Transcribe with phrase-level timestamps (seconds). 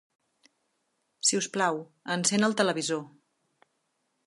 [1.29, 1.77] Si us plau,
[2.15, 3.07] encén el televisor.